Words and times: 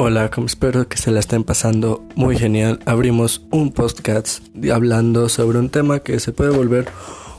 Hola, 0.00 0.30
como 0.30 0.46
espero 0.46 0.88
que 0.88 0.96
se 0.96 1.10
la 1.10 1.18
estén 1.18 1.42
pasando 1.42 2.06
muy 2.14 2.38
genial. 2.38 2.78
Abrimos 2.86 3.44
un 3.50 3.72
podcast 3.72 4.44
hablando 4.72 5.28
sobre 5.28 5.58
un 5.58 5.70
tema 5.70 5.98
que 5.98 6.20
se 6.20 6.30
puede 6.30 6.56
volver 6.56 6.86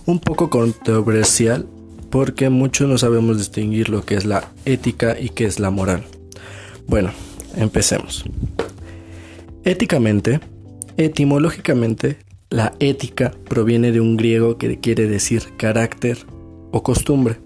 un 0.06 0.20
poco 0.20 0.50
controversial 0.50 1.66
porque 2.10 2.50
muchos 2.50 2.90
no 2.90 2.98
sabemos 2.98 3.38
distinguir 3.38 3.88
lo 3.88 4.04
que 4.04 4.16
es 4.16 4.26
la 4.26 4.52
ética 4.66 5.18
y 5.18 5.30
qué 5.30 5.46
es 5.46 5.62
la 5.62 5.70
moral. 5.70 6.04
Bueno, 6.86 7.12
empecemos. 7.56 8.26
Éticamente, 9.64 10.42
etimológicamente, 10.98 12.18
la 12.50 12.74
ética 12.82 13.32
proviene 13.48 13.94
de 13.94 14.02
un 14.02 14.18
griego 14.18 14.58
que 14.58 14.82
quiere 14.82 15.08
decir 15.08 15.44
carácter 15.56 16.26
o 16.72 16.84
costumbre. 16.84 17.40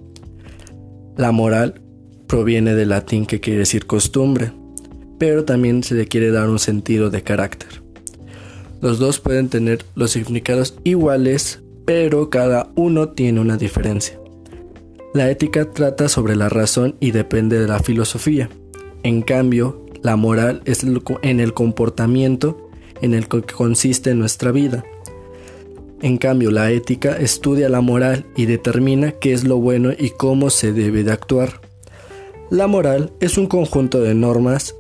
La 1.18 1.32
moral 1.32 1.84
proviene 2.26 2.74
del 2.74 2.90
latín 2.90 3.28
que 3.28 3.40
quiere 3.40 3.60
decir 3.60 3.86
costumbre 3.86 4.54
pero 5.26 5.46
también 5.46 5.84
se 5.84 5.96
le 5.96 6.06
quiere 6.06 6.32
dar 6.32 6.50
un 6.50 6.60
sentido 6.60 7.10
de 7.10 7.24
carácter. 7.24 7.82
Los 8.82 9.00
dos 9.00 9.22
pueden 9.22 9.48
tener 9.48 9.86
los 9.96 10.12
significados 10.12 10.76
iguales, 10.84 11.62
pero 11.86 12.30
cada 12.30 12.74
uno 12.76 13.08
tiene 13.08 13.40
una 13.40 13.56
diferencia. 13.56 14.20
La 15.14 15.32
ética 15.32 15.72
trata 15.72 16.10
sobre 16.10 16.36
la 16.36 16.50
razón 16.50 16.98
y 17.00 17.12
depende 17.12 17.58
de 17.58 17.70
la 17.70 17.80
filosofía. 17.80 18.50
En 19.04 19.22
cambio, 19.22 19.86
la 20.02 20.18
moral 20.18 20.62
es 20.66 20.84
en 20.84 21.40
el 21.40 21.54
comportamiento 21.54 22.70
en 23.02 23.14
el 23.14 23.30
que 23.30 23.44
consiste 23.44 24.16
nuestra 24.16 24.52
vida. 24.52 24.84
En 26.02 26.18
cambio, 26.18 26.52
la 26.52 26.70
ética 26.70 27.16
estudia 27.16 27.70
la 27.70 27.80
moral 27.80 28.26
y 28.36 28.46
determina 28.46 29.14
qué 29.14 29.32
es 29.32 29.46
lo 29.46 29.56
bueno 29.56 29.92
y 29.98 30.10
cómo 30.10 30.50
se 30.50 30.74
debe 30.74 31.06
de 31.06 31.14
actuar. 31.14 31.62
La 32.50 32.68
moral 32.68 33.14
es 33.22 33.38
un 33.38 33.48
conjunto 33.48 34.02
de 34.02 34.16
normas 34.16 34.76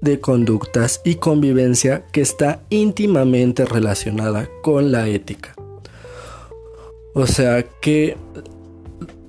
de 0.00 0.20
conductas 0.20 1.00
y 1.04 1.16
convivencia 1.16 2.04
que 2.12 2.20
está 2.20 2.62
íntimamente 2.70 3.64
relacionada 3.64 4.48
con 4.62 4.92
la 4.92 5.08
ética. 5.08 5.54
O 7.14 7.26
sea 7.26 7.64
que 7.80 8.16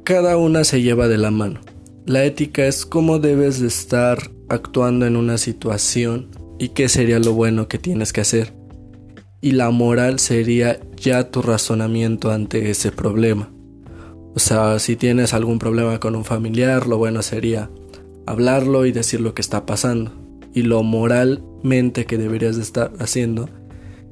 cada 0.03 0.37
una 0.37 0.63
se 0.63 0.81
lleva 0.81 1.07
de 1.07 1.17
la 1.17 1.31
mano. 1.31 1.61
La 2.05 2.23
ética 2.25 2.65
es 2.65 2.85
cómo 2.85 3.19
debes 3.19 3.59
de 3.59 3.67
estar 3.67 4.31
actuando 4.49 5.05
en 5.05 5.15
una 5.15 5.37
situación 5.37 6.29
y 6.59 6.69
qué 6.69 6.89
sería 6.89 7.19
lo 7.19 7.33
bueno 7.33 7.67
que 7.67 7.77
tienes 7.77 8.13
que 8.13 8.21
hacer. 8.21 8.53
Y 9.41 9.52
la 9.52 9.69
moral 9.69 10.19
sería 10.19 10.79
ya 10.95 11.29
tu 11.29 11.41
razonamiento 11.41 12.31
ante 12.31 12.69
ese 12.69 12.91
problema. 12.91 13.52
O 14.33 14.39
sea, 14.39 14.79
si 14.79 14.95
tienes 14.95 15.33
algún 15.33 15.59
problema 15.59 15.99
con 15.99 16.15
un 16.15 16.25
familiar, 16.25 16.87
lo 16.87 16.97
bueno 16.97 17.21
sería 17.21 17.69
hablarlo 18.25 18.85
y 18.85 18.91
decir 18.91 19.21
lo 19.21 19.33
que 19.33 19.41
está 19.41 19.65
pasando 19.65 20.27
y 20.53 20.63
lo 20.63 20.83
moralmente 20.83 22.05
que 22.05 22.17
deberías 22.17 22.55
de 22.55 22.63
estar 22.63 22.91
haciendo 22.99 23.49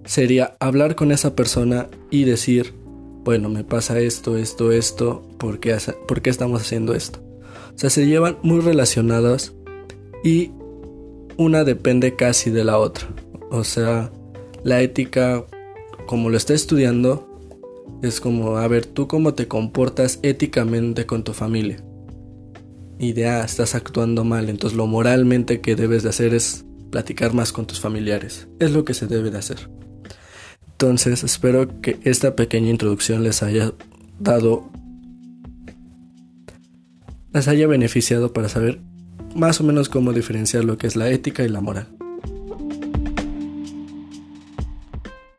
sería 0.05 0.55
hablar 0.59 0.95
con 0.95 1.11
esa 1.11 1.35
persona 1.35 1.89
y 2.11 2.23
decir, 2.23 2.73
bueno, 3.23 3.49
me 3.49 3.63
pasa 3.63 3.99
esto, 3.99 4.37
esto, 4.37 4.71
esto, 4.71 5.23
¿por 5.37 5.59
qué, 5.59 5.75
¿por 6.07 6.21
qué 6.21 6.29
estamos 6.29 6.61
haciendo 6.61 6.93
esto? 6.93 7.19
O 7.73 7.77
sea, 7.77 7.89
se 7.89 8.05
llevan 8.05 8.37
muy 8.43 8.59
relacionadas 8.59 9.53
y 10.23 10.51
una 11.37 11.63
depende 11.63 12.15
casi 12.15 12.51
de 12.51 12.63
la 12.63 12.77
otra. 12.77 13.07
O 13.49 13.63
sea, 13.63 14.11
la 14.63 14.81
ética, 14.81 15.45
como 16.05 16.29
lo 16.29 16.37
está 16.37 16.53
estudiando, 16.53 17.27
es 18.01 18.21
como, 18.21 18.57
a 18.57 18.67
ver, 18.67 18.85
tú 18.85 19.07
cómo 19.07 19.33
te 19.33 19.47
comportas 19.47 20.19
éticamente 20.21 21.05
con 21.05 21.23
tu 21.23 21.33
familia 21.33 21.83
y 22.99 23.13
de, 23.13 23.27
ah, 23.27 23.43
estás 23.43 23.75
actuando 23.75 24.23
mal, 24.23 24.49
entonces 24.49 24.77
lo 24.77 24.87
moralmente 24.87 25.61
que 25.61 25.75
debes 25.75 26.03
de 26.03 26.09
hacer 26.09 26.33
es 26.33 26.65
platicar 26.91 27.33
más 27.33 27.51
con 27.51 27.65
tus 27.65 27.79
familiares. 27.79 28.47
Es 28.59 28.71
lo 28.71 28.85
que 28.85 28.93
se 28.93 29.07
debe 29.07 29.31
de 29.31 29.37
hacer. 29.37 29.69
Entonces 30.67 31.23
espero 31.23 31.81
que 31.81 31.99
esta 32.03 32.35
pequeña 32.35 32.69
introducción 32.69 33.23
les 33.23 33.43
haya 33.43 33.73
dado, 34.19 34.69
les 37.33 37.47
haya 37.47 37.67
beneficiado 37.67 38.33
para 38.33 38.49
saber 38.49 38.81
más 39.35 39.59
o 39.59 39.63
menos 39.63 39.89
cómo 39.89 40.13
diferenciar 40.13 40.63
lo 40.63 40.77
que 40.77 40.87
es 40.87 40.95
la 40.95 41.09
ética 41.09 41.43
y 41.43 41.49
la 41.49 41.61
moral. 41.61 41.94